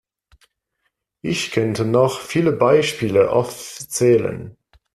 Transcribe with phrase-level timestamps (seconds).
[1.21, 4.57] Ich könnte noch viele Beispiele aufzählen.